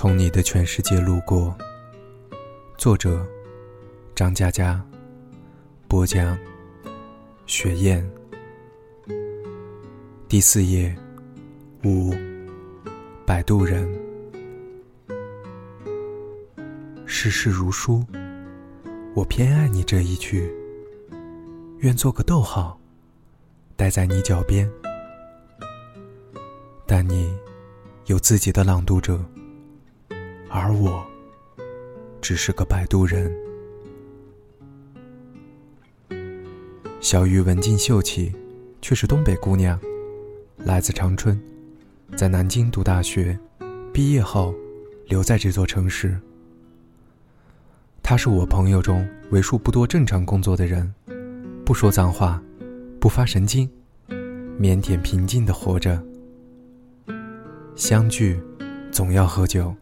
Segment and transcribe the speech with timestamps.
[0.00, 1.52] 从你的全世界路过。
[2.76, 3.26] 作者：
[4.14, 4.80] 张嘉佳，
[5.88, 6.38] 播讲：
[7.46, 8.08] 雪雁。
[10.28, 10.96] 第四页，
[11.82, 12.14] 五，
[13.26, 13.92] 摆渡人。
[17.04, 18.06] 世事如书，
[19.16, 20.48] 我偏爱你这一句。
[21.78, 22.78] 愿做个逗号，
[23.74, 24.70] 待在你脚边。
[26.86, 27.36] 但你
[28.06, 29.20] 有自己的朗读者，
[30.50, 31.06] 而我
[32.20, 33.32] 只是个摆渡人。
[37.00, 38.34] 小玉文静秀气，
[38.82, 39.78] 却是东北姑娘，
[40.58, 41.40] 来自长春，
[42.16, 43.38] 在南京读大学，
[43.92, 44.54] 毕业后
[45.06, 46.18] 留在这座城市。
[48.02, 50.92] 她是我朋友中为数不多正常工作的人，
[51.64, 52.42] 不说脏话，
[52.98, 53.70] 不发神经，
[54.58, 56.02] 腼腆平静的活着。
[57.76, 58.40] 相聚，
[58.90, 59.74] 总要喝酒，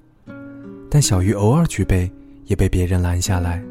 [0.97, 2.11] 但小玉偶尔举杯，
[2.47, 3.63] 也被别人拦下来。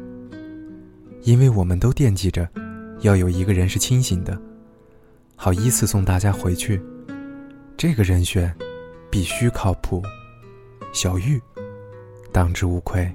[1.22, 2.48] 因为我们都惦记着，
[3.00, 4.40] 要有一个人是清醒的，
[5.34, 6.80] 好依次送大家回去。
[7.76, 8.54] 这个人选，
[9.10, 10.00] 必须靠谱。
[10.92, 11.42] 小玉，
[12.30, 13.12] 当之无愧。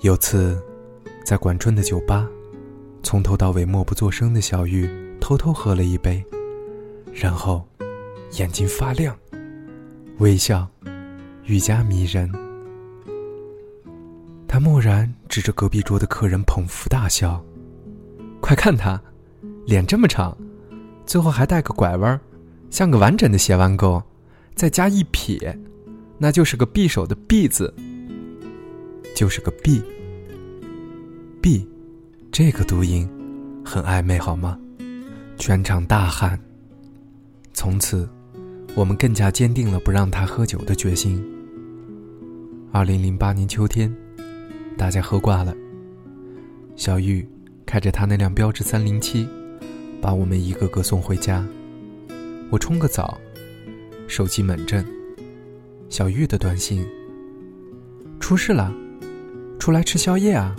[0.00, 0.58] 有次，
[1.22, 2.26] 在管春的酒吧，
[3.02, 4.88] 从头到尾默不作声的小玉
[5.20, 6.24] 偷偷喝了一杯，
[7.12, 7.62] 然后。
[8.38, 9.14] 眼睛发亮，
[10.16, 10.66] 微笑
[11.44, 12.30] 愈加迷人。
[14.46, 17.42] 他蓦然指着隔壁桌的客人捧腹大笑
[18.40, 19.00] ：“快看他，
[19.66, 20.36] 脸这么长，
[21.06, 22.20] 最后还带个拐弯，
[22.70, 24.02] 像个完整的斜弯钩，
[24.54, 25.58] 再加一撇，
[26.18, 27.72] 那就是个匕首的匕字，
[29.16, 29.82] 就是个臂。
[31.40, 31.66] 臂，
[32.30, 33.08] 这个读音
[33.64, 34.58] 很暧昧，好吗？”
[35.38, 36.38] 全场大喊。
[37.52, 38.08] 从此。
[38.74, 41.22] 我们更加坚定了不让他喝酒的决心。
[42.72, 43.94] 二零零八年秋天，
[44.78, 45.54] 大家喝挂了。
[46.74, 47.26] 小玉
[47.66, 49.28] 开着他那辆标致三零七，
[50.00, 51.46] 把我们一个个送回家。
[52.50, 53.20] 我冲个澡，
[54.08, 54.82] 手机猛震，
[55.90, 56.82] 小玉的短信：
[58.20, 58.74] 出事了，
[59.58, 60.56] 出来吃宵夜啊！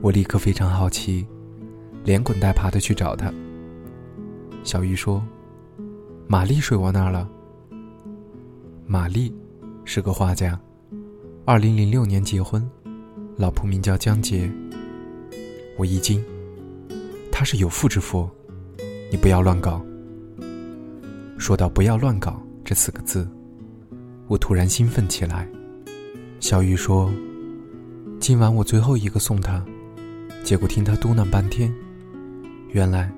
[0.00, 1.26] 我立刻非常好奇，
[2.02, 3.30] 连滚带爬的去找他。
[4.64, 5.22] 小玉说。
[6.28, 7.28] 玛丽睡我那儿了。
[8.84, 9.32] 玛丽
[9.84, 10.60] 是个画家，
[11.44, 12.68] 二零零六年结婚，
[13.36, 14.50] 老婆名叫江杰。
[15.78, 16.24] 我一惊，
[17.30, 18.28] 他是有妇之夫，
[19.08, 19.80] 你不要乱搞。
[21.38, 23.28] 说到“不要乱搞”这四个字，
[24.26, 25.48] 我突然兴奋起来。
[26.40, 27.08] 小玉说
[28.18, 29.64] ：“今晚我最后一个送他。”
[30.42, 31.72] 结果听他嘟囔半天，
[32.70, 33.12] 原来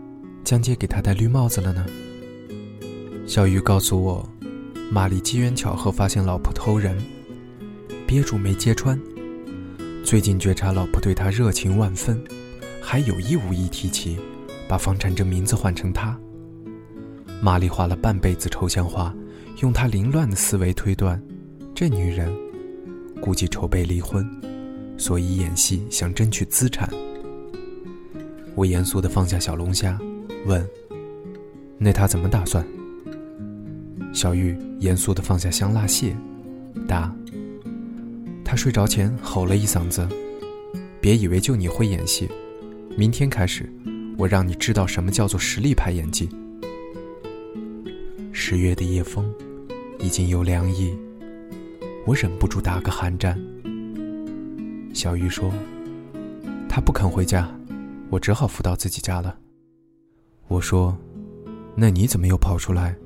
[0.45, 1.87] 江杰给他戴绿帽子了呢。
[3.29, 4.27] 小鱼告诉我，
[4.91, 6.97] 玛丽机缘巧合发现老婆偷人，
[8.07, 8.99] 憋住没揭穿。
[10.03, 12.19] 最近觉察老婆对他热情万分，
[12.81, 14.19] 还有意无意提起
[14.67, 16.19] 把房产证名字换成他。
[17.43, 19.15] 玛丽画了半辈子抽象画，
[19.61, 21.23] 用她凌乱的思维推断，
[21.75, 22.35] 这女人
[23.21, 24.27] 估计筹备离婚，
[24.97, 26.89] 所以演戏想争取资产。
[28.55, 30.01] 我严肃地放下小龙虾，
[30.47, 30.67] 问
[31.77, 32.67] ：“那他怎么打算？”
[34.19, 36.13] 小玉严肃地放下香辣蟹，
[36.89, 37.15] 答
[38.45, 40.09] ：“他睡着前吼了一嗓子，
[41.01, 42.29] 别以为就你会演戏，
[42.97, 43.73] 明天开始，
[44.19, 46.29] 我让你知道什么叫做实力派演技。”
[48.35, 49.33] 十月的夜风
[50.01, 50.93] 已经有凉意，
[52.05, 53.41] 我忍不住打个寒战。
[54.93, 55.49] 小玉说
[56.69, 57.49] ：“他不肯回家，
[58.11, 59.39] 我只好扶到自己家了。”
[60.49, 60.99] 我说
[61.79, 62.97] ：“那你怎么又跑出来？”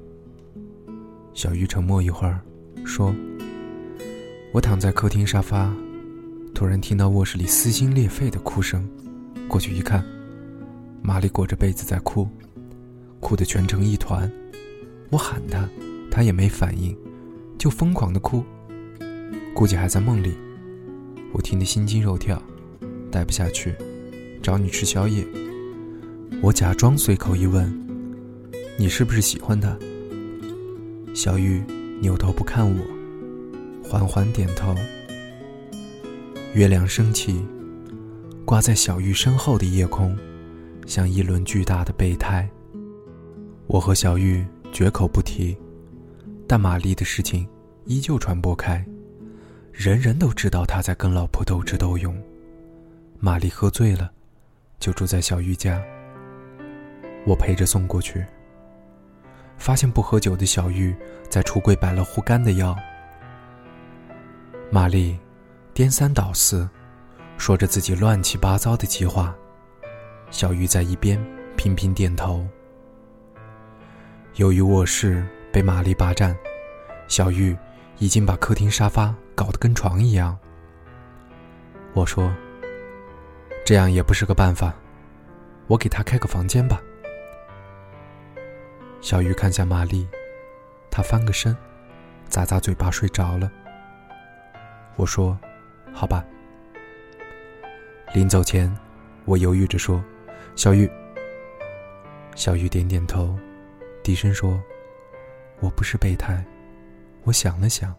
[1.34, 2.40] 小玉沉默一会儿，
[2.84, 3.14] 说
[4.52, 5.74] ：“我躺在客厅沙发，
[6.54, 8.86] 突然听到卧室里撕心裂肺的哭声。
[9.48, 10.04] 过去一看，
[11.02, 12.28] 玛丽裹着被子在哭，
[13.18, 14.30] 哭得蜷成一团。
[15.10, 15.68] 我喊她，
[16.10, 16.96] 她也没反应，
[17.58, 18.44] 就疯狂的哭，
[19.54, 20.34] 估计还在梦里。
[21.32, 22.40] 我听得心惊肉跳，
[23.10, 23.74] 待不下去，
[24.42, 25.26] 找你吃宵夜。
[26.42, 27.72] 我假装随口一问：
[28.78, 29.74] 你是不是喜欢他？”
[31.14, 31.62] 小玉
[32.00, 32.78] 扭头不看我，
[33.86, 34.74] 缓缓点头。
[36.54, 37.44] 月亮升起，
[38.46, 40.16] 挂在小玉身后的夜空，
[40.86, 42.48] 像一轮巨大的备胎。
[43.66, 44.42] 我和小玉
[44.72, 45.54] 绝口不提，
[46.46, 47.46] 但玛丽的事情
[47.84, 48.82] 依旧传播开，
[49.70, 52.16] 人人都知道他在跟老婆斗智斗勇。
[53.20, 54.10] 玛丽喝醉了，
[54.80, 55.82] 就住在小玉家，
[57.26, 58.24] 我陪着送过去。
[59.62, 60.92] 发现不喝酒的小玉
[61.30, 62.76] 在橱柜摆了护肝的药。
[64.72, 65.16] 玛丽
[65.72, 66.68] 颠三倒四，
[67.38, 69.32] 说着自己乱七八糟的计划，
[70.32, 71.16] 小玉在一边
[71.56, 72.44] 频频点头。
[74.34, 76.36] 由于卧室被玛丽霸占，
[77.06, 77.56] 小玉
[77.98, 80.36] 已经把客厅沙发搞得跟床一样。
[81.92, 82.34] 我说
[83.64, 84.74] ：“这样也不是个办法，
[85.68, 86.82] 我给她开个房间吧。”
[89.02, 90.08] 小玉看向玛丽，
[90.88, 91.54] 她翻个身，
[92.30, 93.50] 咂咂嘴巴睡着了。
[94.94, 95.36] 我说
[95.92, 96.24] ：“好吧。”
[98.14, 98.72] 临走前，
[99.24, 100.02] 我犹豫着说
[100.54, 100.88] ：“小玉。”
[102.36, 103.36] 小玉点点头，
[104.04, 104.62] 低声说
[105.58, 106.42] ：“我不是备胎。”
[107.24, 107.94] 我想了想，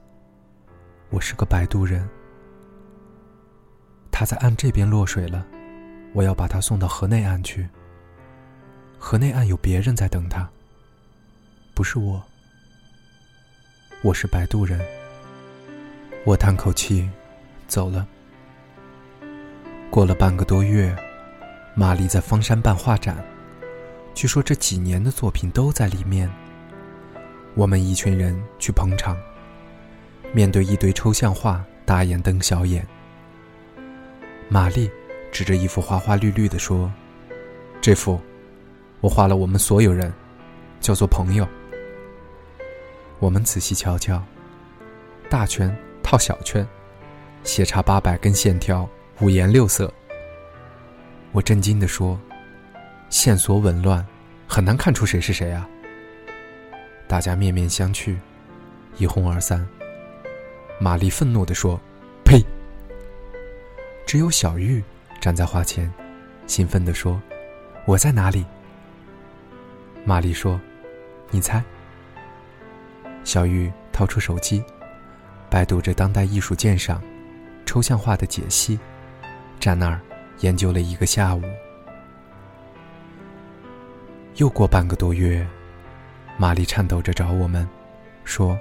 [1.10, 2.08] 我是个摆渡人。
[4.10, 5.46] 他在岸这边落水了，
[6.14, 7.68] 我要把他送到河内岸去。
[8.98, 10.50] 河内岸有别人在等他。
[11.76, 12.22] 不是我，
[14.04, 14.80] 我是摆渡人。
[16.24, 17.10] 我叹口气，
[17.68, 18.08] 走了。
[19.90, 20.96] 过了半个多月，
[21.74, 23.26] 玛丽在方山办画展，
[24.14, 26.30] 据说这几年的作品都在里面。
[27.56, 29.18] 我们一群人去捧场，
[30.32, 32.86] 面对一堆抽象画，大眼瞪小眼。
[34.48, 34.92] 玛丽
[35.32, 36.92] 指着一幅花花绿绿的说
[37.82, 38.22] ：“这幅，
[39.02, 40.14] 我画了我们所有人，
[40.80, 41.48] 叫做朋友。”
[43.20, 44.22] 我们仔细瞧瞧，
[45.30, 46.68] 大圈套小圈，
[47.44, 48.88] 斜插八百根线条，
[49.22, 49.92] 五颜六色。
[51.32, 52.20] 我震惊地说
[53.10, 54.06] ：“线索紊乱，
[54.48, 55.68] 很难看出谁是谁啊！”
[57.08, 58.18] 大家面面相觑，
[58.98, 59.66] 一哄而散。
[60.80, 61.80] 玛丽愤怒地说
[62.26, 62.44] ：“呸！”
[64.06, 64.84] 只有小玉
[65.22, 65.92] 站在画前，
[66.46, 67.22] 兴奋地说
[67.88, 68.46] ：“我在哪里？”
[70.04, 70.60] 玛丽说
[71.32, 71.64] ：“你猜。”
[73.24, 74.64] 小玉掏出手机，
[75.50, 77.02] 百度着当代艺术鉴赏、
[77.66, 78.80] 抽象画的解析，
[79.60, 80.00] 站那儿
[80.40, 81.42] 研究了一个下午。
[84.36, 85.46] 又过半个多月，
[86.38, 87.68] 玛丽颤抖着找我们，
[88.24, 88.58] 说：“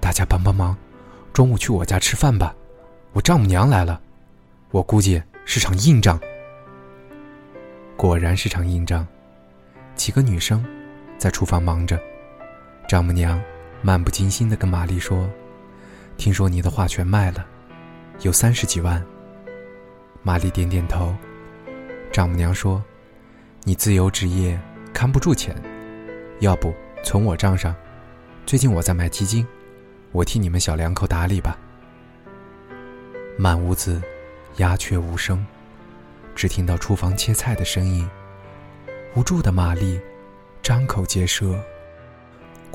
[0.00, 0.76] 大家帮帮忙，
[1.32, 2.54] 中午去我家吃饭吧，
[3.12, 4.00] 我丈母娘来了，
[4.70, 6.18] 我估计是场硬仗。”
[7.96, 9.06] 果然是场硬仗，
[9.94, 10.64] 几个女生
[11.16, 12.00] 在厨房忙着。
[12.88, 13.42] 丈母娘
[13.82, 15.28] 漫不经心地跟玛丽说
[16.16, 17.44] ：“听说你的画全卖了，
[18.20, 19.04] 有三十几万。”
[20.22, 21.12] 玛丽点点头。
[22.12, 22.82] 丈母娘说
[23.64, 24.58] ：“你自由职业，
[24.94, 25.60] 看不住钱，
[26.38, 26.72] 要不
[27.02, 27.74] 存我账上？
[28.46, 29.44] 最近我在买基金，
[30.12, 31.58] 我替你们小两口打理吧。”
[33.36, 34.00] 满屋子
[34.58, 35.44] 鸦雀无声，
[36.36, 38.08] 只听到厨房切菜的声音。
[39.16, 40.00] 无助的玛丽
[40.62, 41.60] 张口结舌。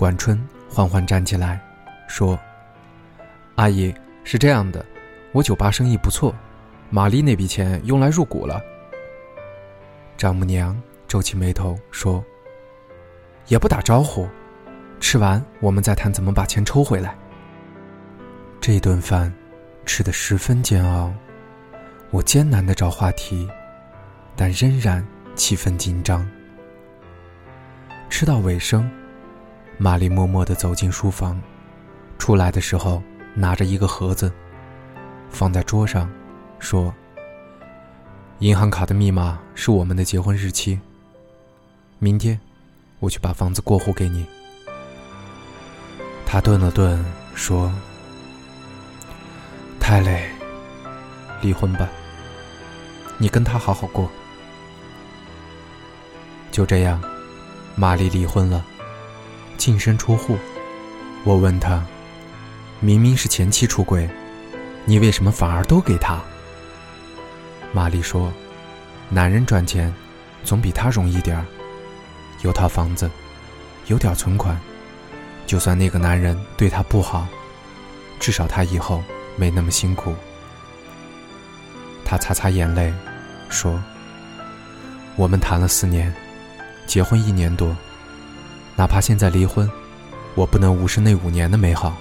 [0.02, 0.36] 管春
[0.68, 1.62] 缓缓站起来，
[2.08, 2.36] 说
[3.54, 3.94] ：“阿姨
[4.24, 4.84] 是这样的，
[5.32, 6.34] 我酒吧生意不错，
[6.90, 8.60] 玛丽那笔钱用来入股了。”
[10.18, 10.76] 丈母娘
[11.08, 12.26] 皱起眉头说
[13.46, 14.28] ：“也不打招呼，
[15.00, 17.16] 吃完我们再谈怎么把钱抽回来。”
[18.60, 19.32] 这顿饭
[19.86, 21.14] 吃得十分煎熬，
[22.10, 23.48] 我艰难的找话题，
[24.36, 25.06] 但仍然
[25.36, 26.28] 气氛紧张。
[28.10, 28.92] 吃到尾声。
[29.84, 31.42] 玛丽默默地走进书房，
[32.20, 33.02] 出来的时候
[33.34, 34.32] 拿着一个盒子，
[35.32, 36.08] 放在桌上，
[36.60, 36.94] 说
[38.38, 40.80] ：“银行卡的密码是我们的结婚日期。
[41.98, 42.40] 明天，
[43.00, 44.24] 我去把房子过户给你。”
[46.28, 47.74] 他顿了顿，说
[49.82, 50.30] ：“太累，
[51.42, 51.90] 离婚吧。
[53.18, 54.08] 你跟他好好过。”
[56.54, 57.02] 就这样，
[57.76, 58.64] 玛丽离婚了。
[59.62, 60.40] 净身出户，
[61.24, 61.86] 我问他
[62.82, 64.10] ：“明明是前妻出轨，
[64.86, 66.20] 你为什么反而都给他？”
[67.72, 68.34] 玛丽说
[69.08, 69.94] ：“男人赚钱，
[70.44, 71.46] 总比他容易点儿。
[72.42, 73.08] 有套房子，
[73.86, 74.60] 有点存款，
[75.46, 77.28] 就算那个男人对他不好，
[78.20, 79.04] 至少他以后
[79.36, 80.16] 没那么辛苦。”
[82.04, 82.92] 他擦擦眼泪，
[83.48, 83.80] 说
[85.18, 86.12] ：“我们谈了四年，
[86.88, 87.78] 结婚一年多。”
[88.82, 89.70] 哪怕现在离婚，
[90.34, 91.96] 我不能无视那五年的美好。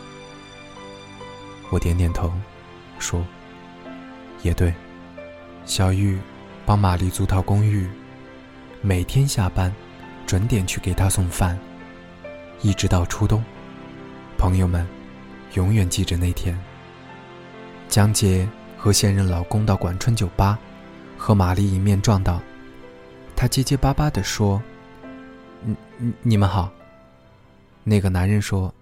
[1.68, 2.32] 我点点头，
[2.98, 3.22] 说
[4.40, 4.72] ：“也对。”
[5.66, 6.18] 小玉
[6.64, 7.86] 帮玛丽租套公寓，
[8.80, 9.70] 每天下班
[10.26, 11.58] 准点去给她送饭，
[12.62, 13.44] 一直到初冬。
[14.38, 14.88] 朋友们
[15.52, 16.58] 永远记着那天。
[17.90, 20.58] 江杰和现任老公到管春酒吧，
[21.18, 22.40] 和玛丽迎面撞到，
[23.36, 24.62] 他结结巴巴地说。
[26.02, 26.72] 你你们好，
[27.84, 28.74] 那个男人说：“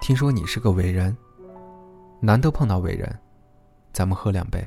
[0.00, 1.16] 听说你是个伟人，
[2.20, 3.18] 难得碰到伟人，
[3.94, 4.62] 咱们喝两杯。”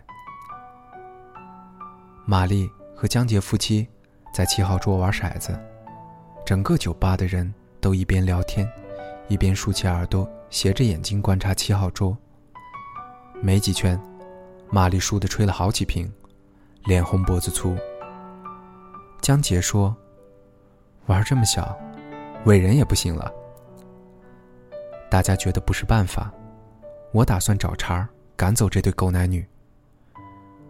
[2.25, 3.87] 玛丽和江杰夫妻
[4.33, 5.55] 在七号桌玩骰子，
[6.43, 8.67] 整个酒吧的人都一边聊天，
[9.27, 12.17] 一边竖起耳朵，斜着眼睛观察七号桌。
[13.39, 14.01] 没几圈，
[14.71, 16.11] 玛丽输的吹了好几瓶，
[16.85, 17.77] 脸红脖子粗。
[19.21, 19.95] 江杰说
[21.07, 21.77] ：“玩这么小，
[22.45, 23.33] 伟人也不行了。”
[25.09, 26.31] 大家觉得不是办法，
[27.11, 29.45] 我打算找茬儿赶走这对狗男女。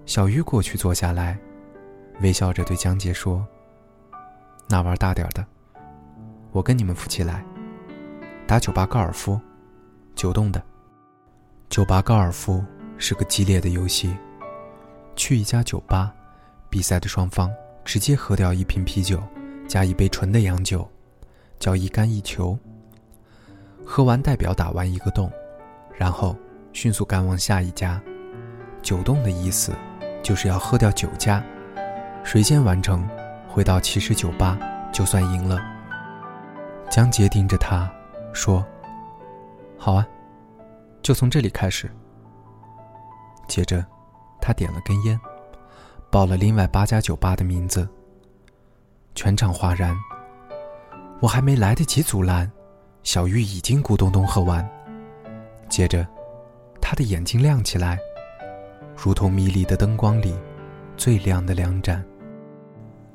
[0.05, 1.37] 小玉过去坐下来，
[2.21, 3.45] 微笑着对江杰说
[4.69, 5.45] ：“那玩大点的，
[6.51, 7.43] 我跟你们夫妻来，
[8.45, 9.39] 打酒吧高尔夫，
[10.15, 10.63] 九洞的。
[11.67, 12.63] 酒吧高尔夫
[12.97, 14.15] 是个激烈的游戏，
[15.15, 16.13] 去一家酒吧，
[16.69, 17.51] 比赛的双方
[17.83, 19.21] 直接喝掉一瓶啤酒，
[19.67, 20.87] 加一杯纯的洋酒，
[21.59, 22.57] 叫一干一球。”
[23.85, 25.31] 喝完，代表打完一个洞，
[25.95, 26.35] 然后
[26.73, 28.01] 迅速赶往下一家。
[28.81, 29.73] 九洞的意思
[30.23, 31.43] 就是要喝掉九家，
[32.23, 33.07] 谁先完成，
[33.47, 34.57] 回到起始酒吧
[34.91, 35.59] 就算赢了。
[36.89, 37.89] 江杰盯着他
[38.33, 38.65] 说
[39.77, 40.07] ：“好啊，
[41.01, 41.89] 就从这里开始。”
[43.47, 43.85] 接着，
[44.41, 45.19] 他点了根烟，
[46.09, 47.87] 报了另外八家酒吧的名字。
[49.17, 49.97] 全场哗然，
[51.19, 52.49] 我还没来得及阻拦。
[53.01, 54.63] 小玉已经咕咚咚喝完，
[55.67, 56.05] 接着，
[56.79, 57.97] 他的眼睛亮起来，
[58.95, 60.35] 如同迷离的灯光里
[60.95, 62.05] 最亮的两盏。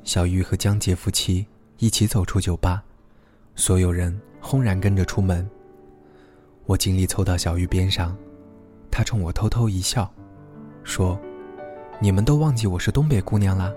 [0.03, 1.47] 小玉和江杰夫妻
[1.79, 2.83] 一起走出酒吧，
[3.55, 5.49] 所有人轰然跟着出门。
[6.67, 8.17] 我尽力凑到小玉边上，
[8.91, 10.13] 她冲我偷偷一笑，
[10.83, 11.17] 说
[12.03, 13.73] ：“你们都忘记我是东北姑娘啦。”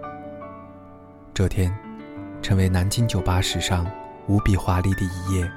[1.36, 1.72] 这天，
[2.42, 3.86] 成为南京酒吧史上
[4.28, 5.52] 无比华丽的一页。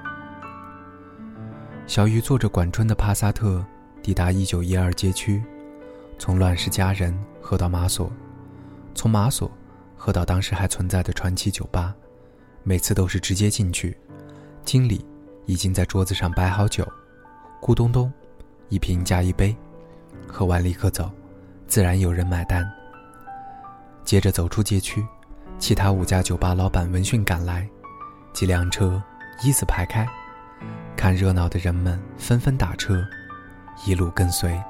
[1.86, 3.64] 小雨坐着管春的帕萨特，
[4.02, 5.42] 抵达一九一二街区，
[6.18, 8.12] 从乱世佳人喝到马索，
[8.94, 9.50] 从马索
[9.96, 11.94] 喝到当时还存在的传奇酒吧，
[12.62, 13.96] 每次都是直接进去，
[14.64, 15.04] 经理
[15.46, 16.86] 已经在桌子上摆好酒，
[17.60, 18.12] 咕咚咚，
[18.68, 19.56] 一瓶加一杯，
[20.26, 21.10] 喝完立刻走，
[21.66, 22.70] 自然有人买单。
[24.04, 25.04] 接着走出街区，
[25.58, 27.68] 其他五家酒吧老板闻讯赶来，
[28.32, 29.02] 几辆车
[29.42, 30.06] 依次排开。
[30.96, 33.04] 看热闹的人们纷纷打车，
[33.84, 34.60] 一路跟随。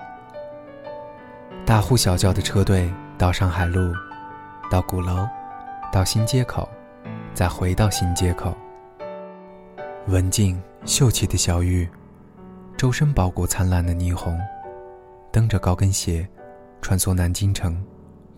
[1.64, 3.92] 大呼小叫的车队到上海路，
[4.70, 5.28] 到鼓楼，
[5.92, 6.68] 到新街口，
[7.34, 8.56] 再回到新街口。
[10.06, 11.88] 文静秀气的小玉，
[12.78, 14.38] 周身包裹灿烂的霓虹，
[15.30, 16.26] 蹬着高跟鞋，
[16.80, 17.82] 穿梭南京城，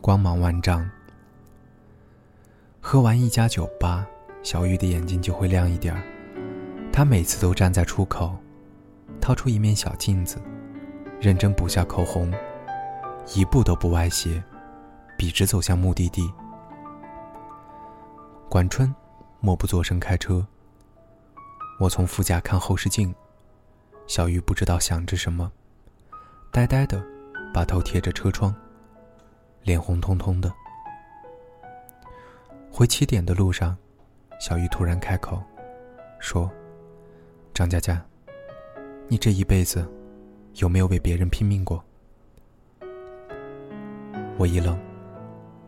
[0.00, 0.88] 光芒万丈。
[2.82, 4.06] 喝完一家酒吧，
[4.42, 6.02] 小玉的眼睛就会亮一点儿。
[6.90, 8.34] 他每次都站在出口，
[9.20, 10.40] 掏出一面小镜子，
[11.20, 12.32] 认真补下口红，
[13.34, 14.42] 一步都不歪斜，
[15.16, 16.32] 笔直走向目的地。
[18.48, 18.92] 管春
[19.40, 20.44] 默不作声开车。
[21.78, 23.14] 我从副驾看后视镜，
[24.06, 25.52] 小玉不知道想着什么，
[26.50, 27.04] 呆呆的
[27.54, 28.54] 把头贴着车窗，
[29.62, 30.52] 脸红彤彤的。
[32.80, 33.76] 回起点的路上，
[34.40, 35.38] 小玉突然开口，
[36.18, 36.50] 说。
[37.52, 38.02] 张佳佳，
[39.06, 39.86] 你这一辈子
[40.54, 41.84] 有没有为别人拼命过？
[44.38, 44.80] 我一愣，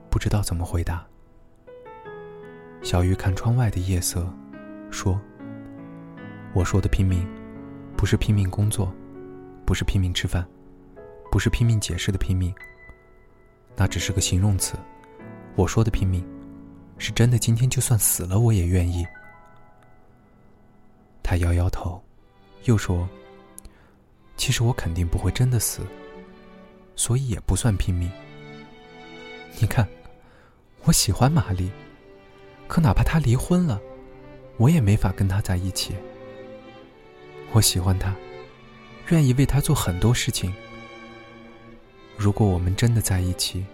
[0.09, 1.07] 不知道怎么回答。
[2.81, 4.26] 小玉看窗外的夜色，
[4.90, 5.21] 说
[6.57, 7.28] ：“我说的拼命，
[7.95, 8.90] 不是拼命工作，
[9.66, 10.49] 不是拼命吃饭，
[11.31, 12.54] 不是拼命解释的拼命。
[13.76, 14.78] 那只是个形容词。
[15.57, 16.26] 我说的拼命，
[17.02, 17.37] 是真的。
[17.37, 19.04] 今天就算死了，我也愿意。”
[21.23, 22.00] 他摇摇头，
[22.64, 23.09] 又说
[24.37, 25.82] ：“其实我肯定不会真的死，
[26.94, 28.11] 所以也不算拼命。
[29.59, 29.87] 你看，
[30.85, 31.71] 我喜欢玛丽，
[32.68, 33.80] 可哪怕她离婚了，
[34.56, 35.94] 我也没法跟她在一起。
[37.52, 38.14] 我喜欢她，
[39.09, 40.52] 愿意为她做很多事情。
[42.16, 43.64] 如果我们真的在一起，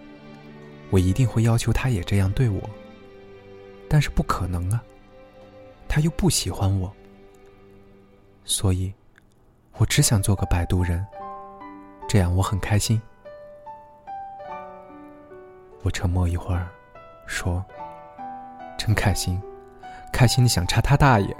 [0.89, 2.69] 我一定会要求她也这样对我。
[3.89, 4.81] 但是不可能啊，
[5.87, 6.93] 他又不喜欢我。”
[8.45, 8.93] 所以，
[9.77, 11.05] 我只想做个摆渡人，
[12.07, 13.01] 这样我很开心。
[15.81, 16.67] 我沉默一会儿，
[17.25, 17.63] 说
[18.77, 19.41] ：“真开心，
[20.11, 21.35] 开心的想插他大爷。”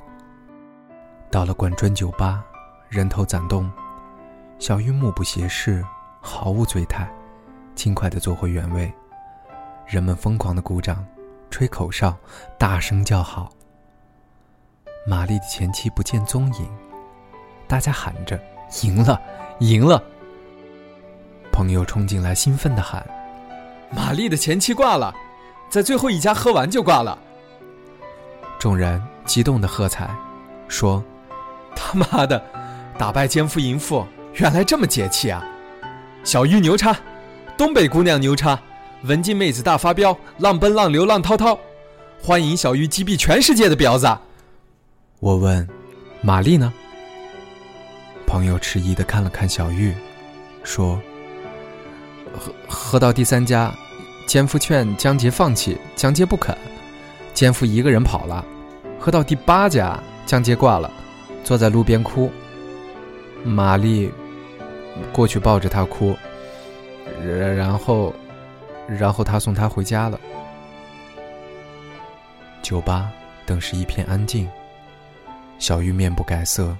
[1.31, 2.43] 到了管砖酒吧，
[2.87, 3.69] 人头攒动，
[4.57, 5.83] 小玉目不斜视，
[6.21, 7.07] 毫无醉态，
[7.75, 8.91] 轻快的坐回原位。
[9.85, 11.05] 人们疯狂的鼓掌，
[11.49, 12.15] 吹口哨，
[12.57, 13.51] 大声叫好。
[15.05, 16.69] 玛丽的前妻不见踪影，
[17.67, 18.39] 大家喊着
[18.83, 19.19] ：“赢了，
[19.59, 20.01] 赢了！”
[21.51, 23.05] 朋友冲进来，兴奋地喊
[23.89, 25.13] ：“玛丽的前妻挂了，
[25.69, 27.17] 在最后一家喝完就挂了。”
[28.59, 30.09] 众人激动地喝彩，
[30.67, 31.03] 说
[31.75, 32.43] ：“他妈的，
[32.97, 35.43] 打败奸夫淫妇，原来这么解气啊！”
[36.23, 36.95] 小玉牛叉，
[37.57, 38.59] 东北姑娘牛叉，
[39.03, 41.57] 文静妹子大发飙，浪奔浪流浪滔滔，
[42.21, 44.05] 欢迎小玉击毙全世界的婊子。
[45.21, 45.65] 我问
[46.21, 46.73] ：“玛丽呢？”
[48.27, 49.93] 朋友迟疑的看了看小玉，
[50.63, 50.99] 说
[52.37, 53.73] ：“喝喝到第三家，
[54.27, 56.55] 奸夫劝江杰放弃，江杰不肯。”
[57.33, 58.43] 奸夫一个人跑了，
[58.99, 60.91] 喝到第八家，江杰挂了，
[61.41, 62.29] 坐在路边哭。
[63.45, 64.11] 玛丽
[65.13, 66.13] 过去抱着他哭，
[67.23, 68.13] 然然后，
[68.97, 70.19] 然后他送她回家了。
[72.61, 73.11] 酒吧
[73.45, 74.49] 顿时一片安静。
[75.59, 76.75] 小玉面不改色，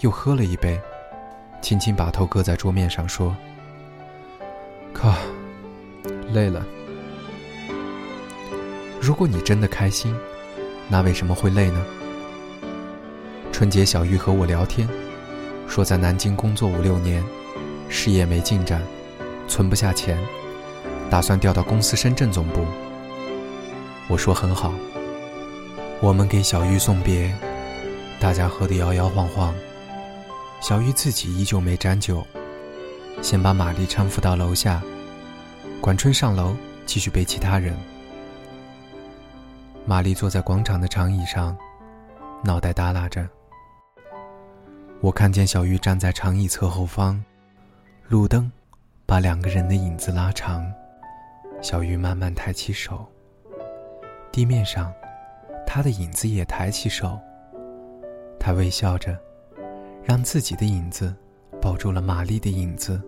[0.00, 0.80] 又喝了一杯，
[1.60, 3.34] 轻轻把头搁在桌面上说
[4.94, 5.12] ：“靠，
[6.32, 6.64] 累了。”
[9.02, 10.14] 如果你真的开心，
[10.88, 11.84] 那为什么会累呢？
[13.50, 14.88] 春节，小玉和我聊天，
[15.66, 17.22] 说在南京工作五六年，
[17.88, 18.80] 事业没进展，
[19.48, 20.16] 存不下钱，
[21.10, 22.64] 打算调到公司深圳总部。
[24.08, 24.72] 我说很好。
[26.00, 27.34] 我们给小玉送别，
[28.20, 29.54] 大家喝得摇摇晃晃，
[30.60, 32.26] 小玉自己依旧没沾酒，
[33.22, 34.82] 先把玛丽搀扶到楼下，
[35.80, 37.74] 管春上楼继续背其他人。
[39.86, 41.56] 玛丽坐在广场的长椅上，
[42.42, 43.26] 脑袋耷拉着。
[45.00, 47.22] 我看见小玉站在长椅侧后方，
[48.08, 48.50] 路灯
[49.06, 50.64] 把两个人的影子拉长。
[51.64, 53.06] 小鱼慢慢抬起手，
[54.30, 54.92] 地面上，
[55.66, 57.18] 他的影子也抬起手。
[58.38, 59.18] 他微笑着，
[60.02, 61.16] 让自己的影子
[61.62, 63.00] 抱住了玛丽的影子。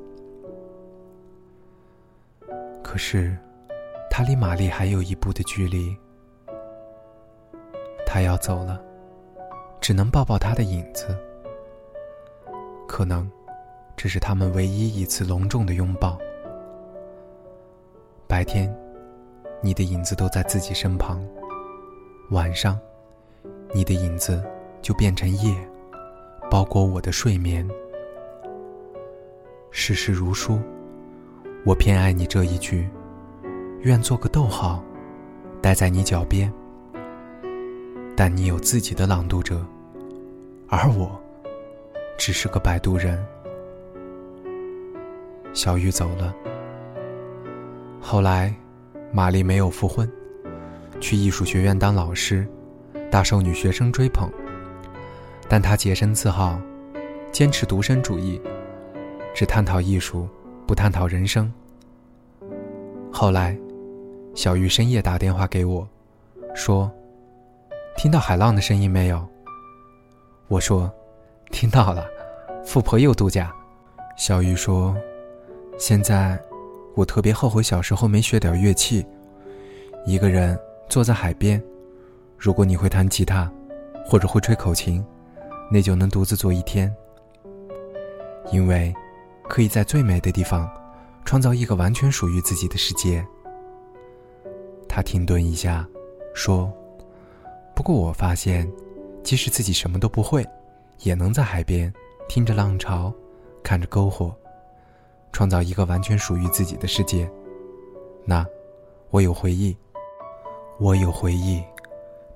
[2.83, 3.37] 可是，
[4.11, 5.95] 他离玛丽还有一步的距离。
[8.07, 8.83] 他要走了，
[9.83, 11.14] 只能抱抱他的影子。
[12.88, 13.31] 可能，
[13.99, 16.19] 这是他们唯一一次隆重的拥抱。
[18.29, 18.75] 白天，
[19.61, 21.17] 你的影子都在自己身旁；
[22.31, 22.77] 晚上，
[23.73, 24.43] 你的影子
[24.83, 25.55] 就变成夜，
[26.51, 27.67] 包裹我的睡眠。
[29.71, 30.59] 世事如书，
[31.65, 32.89] 我偏爱你这一句，
[33.83, 34.83] 愿做个逗号，
[35.62, 36.53] 待在你脚边。
[38.17, 39.65] 但你有自己的朗读者，
[40.69, 41.17] 而我，
[42.19, 43.25] 只是个摆渡人。
[45.53, 46.35] 小雨走了。
[48.09, 48.55] 后来，
[49.11, 50.09] 玛丽没有复婚，
[51.01, 52.47] 去艺术学院当老师，
[53.11, 54.31] 大受女学生追捧。
[55.49, 56.57] 但她洁身自好，
[57.33, 58.40] 坚持独身主义，
[59.35, 60.29] 只探讨艺术，
[60.69, 61.53] 不探讨人生。
[63.11, 63.59] 后来，
[64.37, 65.85] 小玉深夜打电话给我，
[66.55, 66.88] 说。
[67.97, 69.27] 听到海浪的声音没有？
[70.47, 70.88] 我说，
[71.51, 72.07] 听到了。
[72.64, 73.53] 富婆又度假。
[74.16, 74.97] 小玉说，
[75.77, 76.40] 现在
[76.96, 79.06] 我特别后悔小时候没学点乐器。
[80.06, 81.62] 一个人坐在海边，
[82.38, 83.52] 如果你会弹吉他，
[84.04, 85.04] 或者会吹口琴，
[85.70, 86.92] 那就能独自坐一天。
[88.50, 88.94] 因为
[89.46, 90.66] 可以在最美的地方，
[91.24, 93.24] 创造一个完全属于自己的世界。
[94.88, 95.87] 他停顿一下，
[96.35, 96.72] 说。
[97.74, 98.66] 不过我发现，
[99.22, 100.42] 即使自己什么都不会，
[101.00, 101.92] 也能在海边
[102.26, 103.12] 听着浪潮，
[103.62, 104.35] 看着篝火，
[105.37, 107.31] 创造一个完全属于自己的世界。
[108.25, 108.42] 那，
[109.11, 109.77] 我有回忆，
[110.79, 111.62] 我有回忆，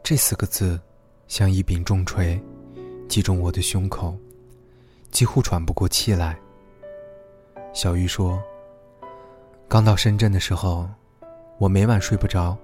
[0.03, 0.79] 这四个字
[1.27, 2.39] 像一柄重锤，
[3.09, 4.15] 击中我的胸口，
[5.11, 6.39] 几乎喘不过气来。
[7.73, 8.39] 小玉说
[9.67, 10.87] ：“刚到深圳的时候，
[11.57, 12.55] 我每晚睡不着，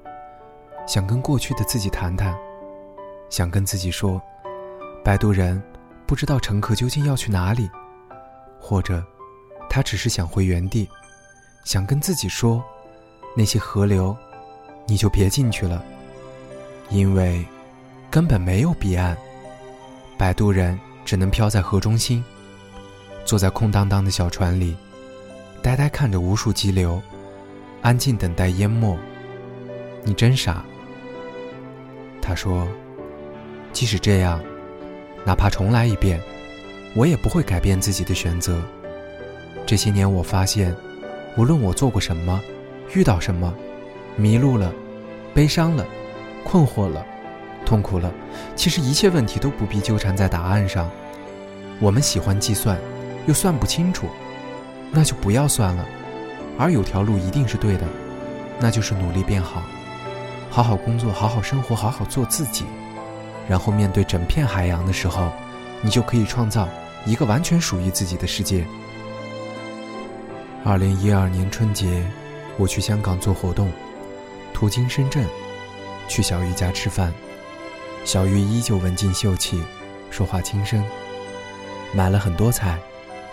[0.86, 2.36] 想跟过去的自己谈谈。”
[3.30, 4.20] 想跟自己说，
[5.02, 5.62] 摆渡人
[6.06, 7.70] 不知道乘客究竟要去哪里，
[8.60, 9.02] 或者
[9.76, 10.88] 他只是想回原地。
[11.62, 12.64] 想跟自己说，
[13.36, 14.16] 那些河流，
[14.86, 15.84] 你就别进去了，
[16.88, 17.44] 因为
[18.10, 19.14] 根本没有彼岸。
[20.16, 22.24] 摆渡人只能漂在河中心，
[23.26, 24.74] 坐在空荡荡的小船里，
[25.60, 27.02] 呆呆看着无数激流，
[27.82, 28.98] 安静等待淹没。
[30.04, 30.64] 你真傻，
[32.22, 32.66] 他说。
[33.74, 34.42] 即使这样，
[35.22, 36.18] 哪怕重来一遍，
[36.94, 38.58] 我也不会改变自己的选择。
[39.66, 40.72] 这些年，我发现，
[41.36, 42.40] 无论我做过什么，
[42.94, 43.52] 遇到什么，
[44.14, 44.72] 迷路了，
[45.34, 45.84] 悲伤了，
[46.44, 47.04] 困惑了，
[47.64, 48.12] 痛苦了。
[48.54, 50.88] 其实一切问题都不必纠缠在答案上。
[51.80, 52.78] 我们喜欢计算，
[53.26, 54.06] 又算不清楚，
[54.92, 55.84] 那就不要算了。
[56.56, 57.84] 而有条路一定是对的，
[58.60, 59.64] 那就是努力变好，
[60.48, 62.64] 好好工作，好好生活，好好做自己。
[63.48, 65.28] 然后面对整片海洋的时候，
[65.82, 66.68] 你就可以创造
[67.04, 68.64] 一个完全属于自己的世界。
[70.64, 72.04] 二零一二年春节，
[72.56, 73.70] 我去香港做活动，
[74.52, 75.24] 途经深圳，
[76.08, 77.12] 去小玉家吃饭。
[78.04, 79.62] 小玉依旧文静秀气，
[80.10, 80.84] 说话轻声。
[81.92, 82.78] 买了很多菜，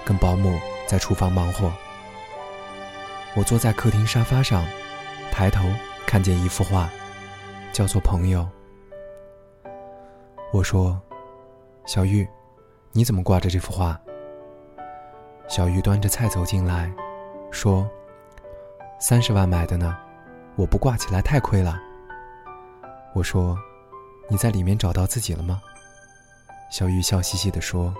[0.06, 1.72] 跟保姆在厨房忙活。
[3.36, 4.64] 我坐在客厅沙发上，
[5.32, 5.68] 抬头
[6.06, 6.90] 看见一幅画，
[7.72, 8.48] 叫做《朋友》。
[10.52, 11.02] 我说
[11.88, 12.28] ：“小玉，
[12.92, 14.00] 你怎么挂着这幅画？”
[15.50, 16.92] 小玉端着菜走进来，
[17.54, 17.90] 说
[19.00, 19.96] ：“三十万买的呢，
[20.58, 21.80] 我不挂起来太亏了。”
[23.16, 23.58] 我说。
[24.30, 25.62] 你在里面找到自己了吗？
[26.72, 27.94] 小玉笑嘻嘻地说：“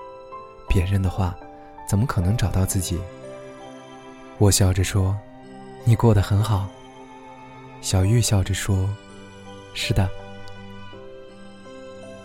[0.70, 1.36] 别人的话，
[1.88, 3.00] 怎么可能找到自己？”
[4.40, 5.16] 我笑着说
[5.84, 6.66] ：“你过得很好。”
[7.82, 8.90] 小玉笑着说
[9.76, 10.10] ：“是的，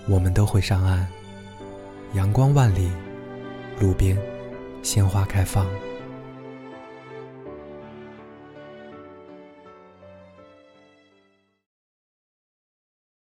[0.06, 1.04] 我们都会上岸，
[2.14, 2.88] 阳光万里，
[3.80, 4.16] 路边
[4.80, 5.66] 鲜花开放。”